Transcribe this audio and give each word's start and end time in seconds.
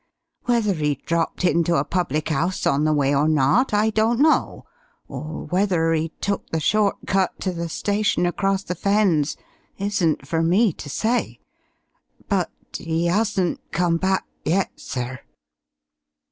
Whether 0.45 0.73
he 0.73 0.95
dropped 0.95 1.45
into 1.45 1.75
a 1.75 1.85
public 1.85 2.31
'ouse 2.31 2.65
on 2.65 2.85
the 2.85 2.91
way 2.91 3.13
or 3.13 3.27
not, 3.27 3.71
I 3.71 3.91
don't 3.91 4.19
know, 4.19 4.65
or 5.07 5.45
whether 5.45 5.93
he 5.93 6.09
took 6.19 6.49
the 6.49 6.59
short 6.59 6.95
cut 7.05 7.39
to 7.41 7.51
the 7.53 7.69
station 7.69 8.25
across 8.25 8.63
the 8.63 8.73
Fens 8.73 9.37
isn't 9.77 10.27
for 10.27 10.41
me 10.41 10.73
to 10.73 10.89
say. 10.89 11.39
But 12.27 12.49
'e 12.79 13.07
'asn't 13.09 13.59
come 13.71 13.97
back 13.97 14.25
yet, 14.43 14.71
sir!" 14.75 15.19